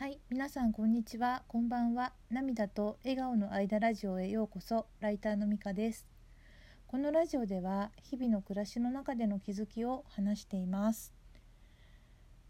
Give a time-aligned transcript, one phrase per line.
[0.00, 2.14] はい、皆さんこんにちは、こんばんは。
[2.30, 4.86] 涙と笑顔の間ラジオへようこそ。
[5.00, 6.06] ライターのみかです。
[6.86, 11.12] このラジオでは日々の暮らしの中での気づきを話しています。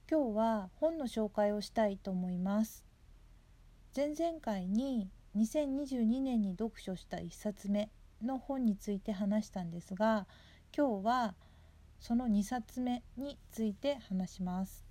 [0.08, 2.84] 今日は本の紹介をしたいと思います。
[3.96, 7.90] 前々回に2022年に読書した1冊目
[8.22, 10.28] の本について話したんですが、
[10.72, 11.34] 今日は
[11.98, 14.89] その2冊目について話します。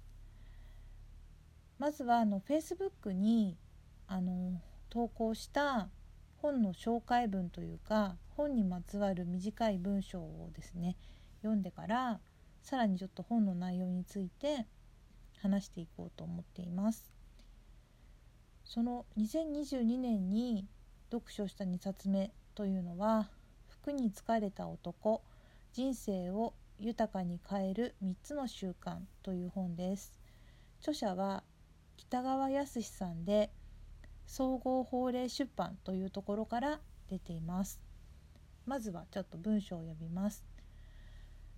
[1.80, 3.58] まずはあの Facebook に
[4.05, 5.90] あの投稿した
[6.41, 10.98] 本の紹介文というか本にまつわる短い文章をですね
[11.41, 12.20] 読んでから
[12.62, 14.67] さらにちょっと本の内容について
[15.41, 17.13] 話していこうと思っています。
[18.66, 20.67] その2022年に
[21.11, 23.31] 読書した2冊目というのは
[23.67, 25.22] 「服に疲れた男
[25.72, 30.20] 人生を豊かに変える3つの習慣」という本です。
[30.81, 31.44] 著者は
[31.99, 33.52] 北川康さんで
[34.25, 37.81] 総合法令出版というところから出ています。
[38.66, 40.45] まずはちょっと文章を読みます。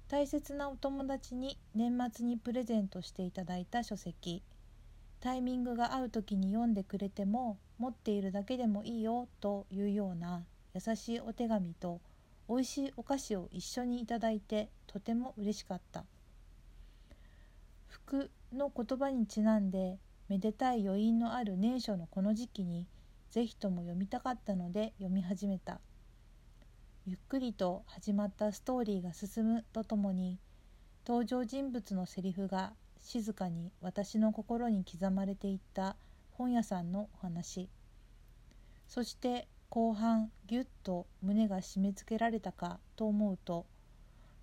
[0.07, 4.41] 大切なお友達に年末にプレゼントしていただいた書籍。
[5.19, 12.01] タイミングが合う時に読んでくれても持っているだけでもいいよというような優しいお手紙と
[12.49, 16.03] 美味しいお菓子を一緒にいただいてとても嬉しかった。
[17.87, 19.99] 服の言葉にちなんで
[20.31, 22.87] めでたい余韻のある年初のこの時期に
[23.31, 25.81] ぜひとも読みたかったので読み始めた。
[27.05, 30.39] ゆっくりと始まったストーリーが進むとともに
[31.05, 32.71] 登場人物のセリフが
[33.01, 35.97] 静かに私の心に刻まれていった
[36.37, 37.67] 本屋さんのお話。
[38.87, 43.65] そして後半ぎゅっと胸が締め付けられたかと思うと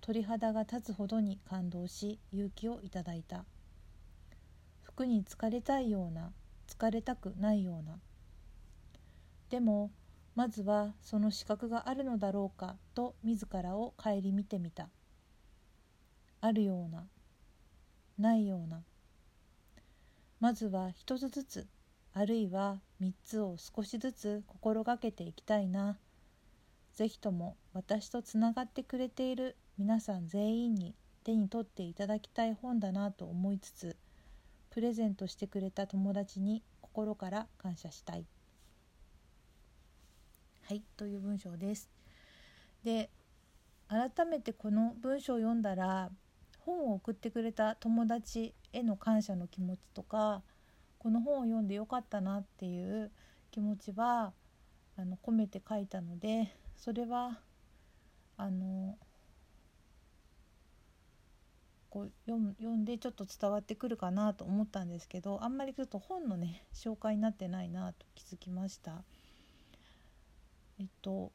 [0.01, 3.43] 鳥肌が立つほどに感動し勇気をいただいた。
[4.99, 6.33] 服に疲れたいような
[6.67, 7.99] 疲れたくないような。
[9.49, 9.91] でも
[10.35, 14.89] まずはその資格があるのだろうかと自らを顧みてみた。
[16.41, 17.07] あるような
[18.17, 18.83] ないような。
[20.41, 21.67] まずは一つずつ
[22.13, 25.97] あるいは三つを少しずつ心がけていきたいな。
[26.93, 30.93] ぜひとも私とつながってくれている皆さん全員に
[31.23, 33.95] 手に取っていただきたい本だなと思いつつ
[34.79, 38.25] プレゼントしてくれた友達に心から感謝したい。
[40.69, 41.89] はいという文章です。
[42.85, 43.09] で
[43.89, 46.09] 改めてこの文章を読んだら
[46.59, 50.43] 本を送ってくれた友達への感謝の気持ちとか
[50.97, 53.11] この本を読んでよかったなっていう
[53.51, 54.31] 気持ちは
[54.95, 57.41] あの込めて書いたのでそれは
[58.37, 58.97] あの
[61.89, 69.03] こう読読んでちょっと伝わってくるかなと思ったんですけどあんまりちょっと本のね紹介になってないなと気づきました。
[70.79, 71.31] えっと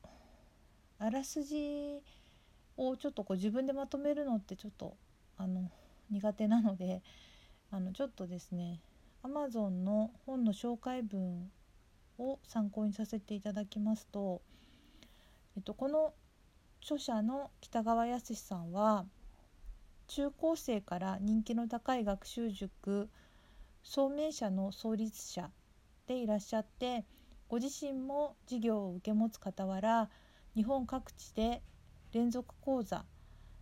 [0.99, 2.01] あらすじ
[2.77, 4.97] をちょっとこう自分でまとめるのってちょっと
[5.37, 5.71] あの
[6.11, 7.03] 苦手なので
[7.71, 8.81] あのちょっとですね
[9.23, 11.51] Amazon の本の紹介文
[12.19, 14.41] を参考にさせていただきますと、
[15.57, 16.15] えっと、この
[16.83, 19.07] 著者の北川康さんは
[20.07, 23.09] 中高生から人気の高い学習塾
[23.83, 25.51] 聡明社の創立者
[26.07, 27.05] でいらっしゃって
[27.49, 30.11] ご自身も授業を受け持つ傍ら
[30.55, 31.63] 日本各地で
[32.13, 33.05] 連続講座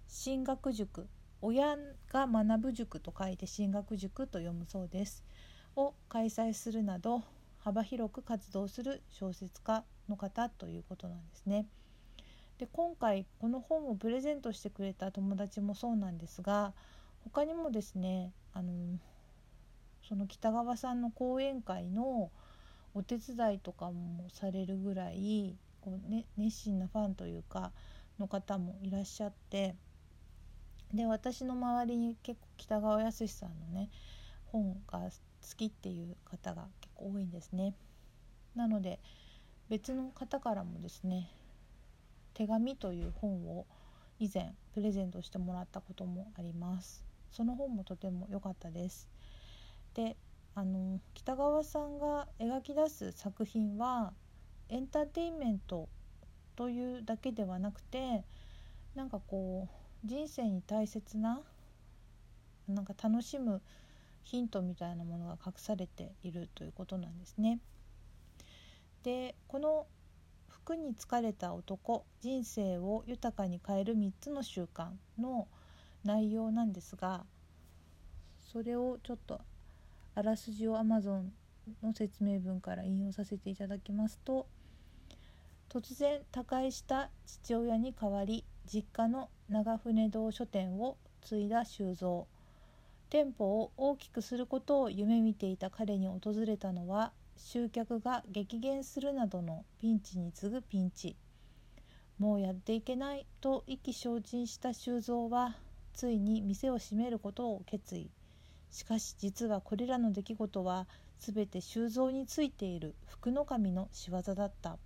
[0.09, 1.09] 進学塾
[1.41, 1.77] 親
[2.13, 5.25] が学ぶ塾と書いて進学塾と読むそうです
[5.75, 7.23] を開催するなど
[7.59, 11.67] 幅広く活動する小説家の方ということなんですね。
[12.63, 16.75] で今回この本をプレゼントしてくれた友達もそうなんですが
[17.25, 18.73] 他にもですねあの
[20.09, 22.31] その北川さんの講演会の
[22.95, 27.73] お手伝いとかもされるぐらいこう、ね、熱心なファンというか
[28.21, 29.75] の方もいらっしゃって
[30.95, 33.91] で私の周りに結構北川康さんのね
[34.53, 35.11] 本が好
[35.57, 37.75] きっていう方が結構多いんですね。
[38.55, 39.01] なので
[39.69, 41.29] 別の方からもですね
[42.35, 43.67] 手紙という本を
[44.19, 49.09] 以前プレゼントしてもらったこともありますその本もとても良かったです
[49.95, 50.17] で
[50.55, 54.13] あの北川さんが描き出す作品は
[54.69, 55.89] エンターテインメント
[56.57, 58.25] というだけではなくて
[58.95, 59.69] なんかこ
[60.05, 61.41] う人生に大切な
[62.69, 63.63] なんか楽しむ
[64.25, 67.59] ヒントみたいなものが隠されているということなんですね。
[69.03, 69.87] でこの
[70.65, 75.49] 服に疲れた男人生を豊かに変える3つの習慣の
[76.05, 77.25] 内容なんですが
[78.53, 79.41] それをちょっと
[80.15, 81.25] あらすじを Amazon
[81.83, 84.47] の説明文から引用させていただきますと
[85.69, 92.29] 突然他界した父親に代わり実家の長船堂書店を継いだ修造
[93.11, 101.17] 店舗を大きくすることを夢見ていた彼に訪れたのは集客が激減するなどのピンチに次ぐピンチ。
[102.19, 105.57] もうやっていけないと意気消沈した修造は
[105.93, 108.11] ついに店を閉めることを決意。
[108.71, 110.87] しかし実はこれらの出来事は
[111.19, 114.79] 全て修造についている福の神の仕業だった。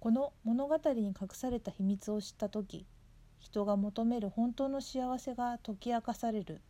[0.00, 2.86] この物語に隠された秘密を知った時
[3.38, 6.60] 人が求める本当の幸せが解き明かされる。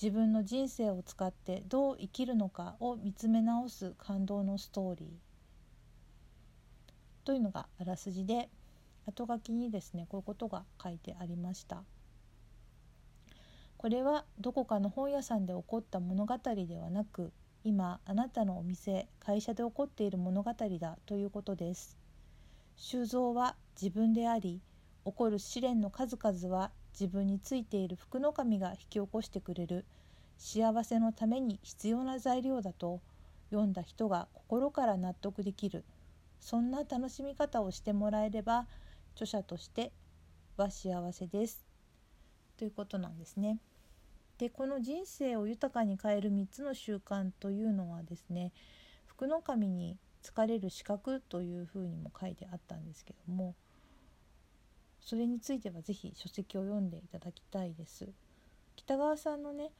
[0.00, 5.08] 自分の人生を使ってどう生きるのかを見つめ直す感動のストーリー
[7.26, 8.48] というのがあらすじで
[9.06, 11.82] 後書きにですねこういうことが書いてありました。
[13.76, 21.96] これはどこかの本屋さんで起こった物語ではなく今あなたのお店会社で起こっている物語だということです
[22.76, 24.60] 修造は自分であり
[25.04, 29.84] 起こる試練の数々は自分についている福の神が引き起こしてくれる
[30.36, 33.00] 幸せのために必要な材料だと
[33.50, 35.84] 読んだ人が心から納得できる
[36.40, 38.66] そんな楽しみ方をしてもらえれば
[39.14, 39.92] 著者として
[40.56, 41.64] は幸せです
[42.56, 43.58] ということなんですね。
[44.38, 48.52] でこの人生を豊かに変える3つの習慣というのはですね
[49.06, 53.56] 福の神に疲れる資格というふうにも書いてあったんですけども
[55.00, 58.08] それについては是非書籍を読んでいただきたいです。
[58.76, 59.70] 北川さんのね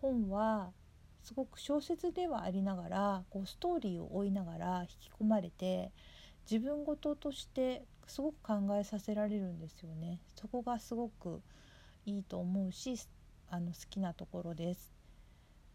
[0.00, 0.70] 本は
[1.22, 5.92] すごく小説ではありながらこうストーリーを追いながら引き込まれて
[6.50, 10.20] 自分事としてすごく考えさせられるんですよね。
[10.34, 11.42] そこがすごく
[12.06, 12.94] いいと思うし
[13.50, 14.94] あの好きなところです。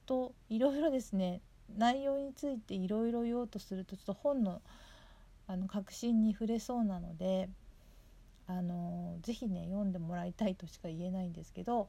[0.06, 1.42] といろいろですね
[1.78, 4.62] 内容についていろいろ言おうとするとちょっと本の
[5.46, 7.50] あの核心に触れそうなので
[8.48, 11.88] あのぜひね読んでもらいたいとしか言えないんですけど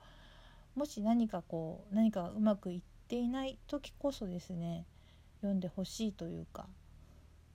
[0.77, 4.85] もし何かこう何かうまくいっていない時こそですね
[5.41, 6.67] 読んでほしいというか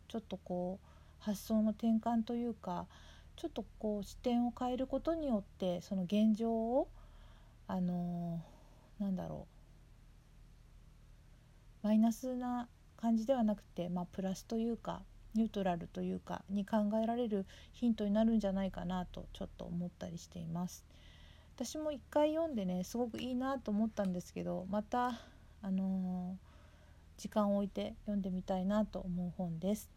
[0.08, 0.88] ちょっとこう
[1.20, 2.88] 発想の転換というか
[3.36, 6.90] ちょっとこう視点を変えることによってその現状を
[7.68, 8.42] あの、
[9.00, 9.46] なんだろ
[11.84, 12.68] うマイナスな
[12.98, 15.04] 感じではなくて、まあ、プラスというか
[15.40, 20.84] ニュートラルというかに考えられるヒントになるんじゃないかなとちょっと思ったりしています。
[21.56, 25.18] 私も一回読んでねすごくいいなと思ったんですけどまた
[25.62, 29.90] あのー、時間を置いて読んでみたいなと思う本です。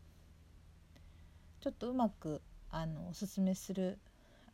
[1.61, 2.41] ちょっとうまく
[2.71, 3.99] あのおすすめする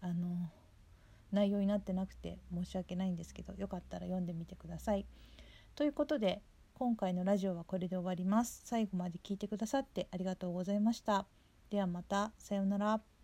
[0.01, 0.49] あの
[1.33, 5.05] 内容になってなくて申し訳ないんですけどよかったら読んでみてください。
[5.75, 6.41] ということで
[6.79, 8.63] 今回のラジオはこれで終わります。
[8.65, 11.27] 最後まで聞いてくださってありがとうございました。
[11.71, 13.18] ではまたさようなら。